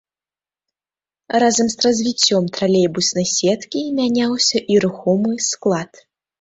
Разам 1.43 1.67
з 1.73 1.77
развіццём 1.87 2.43
тралейбуснай 2.57 3.27
сеткі 3.37 3.81
мяняўся 4.01 4.57
і 4.75 4.83
рухомы 4.89 5.39
склад. 5.53 6.07